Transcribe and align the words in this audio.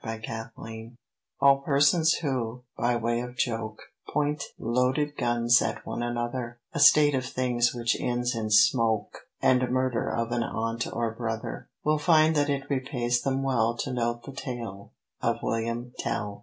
William 0.03 0.21
Tell 0.55 0.91
All 1.41 1.57
persons 1.59 2.13
who, 2.23 2.63
by 2.75 2.95
way 2.95 3.19
of 3.19 3.37
joke, 3.37 3.83
Point 4.09 4.45
loaded 4.57 5.15
guns 5.15 5.61
at 5.61 5.85
one 5.85 6.01
another, 6.01 6.57
(A 6.73 6.79
state 6.79 7.13
of 7.13 7.23
things 7.23 7.75
which 7.75 7.95
ends 7.99 8.33
in 8.33 8.49
smoke, 8.49 9.27
And 9.43 9.69
murder 9.69 10.09
of 10.09 10.31
an 10.31 10.41
aunt 10.41 10.87
or 10.91 11.11
brother,) 11.11 11.69
Will 11.83 11.99
find 11.99 12.35
that 12.35 12.49
it 12.49 12.67
repays 12.67 13.21
them 13.21 13.43
well 13.43 13.77
To 13.77 13.93
note 13.93 14.23
the 14.23 14.31
tale 14.31 14.91
of 15.21 15.43
William 15.43 15.91
Tell. 15.99 16.39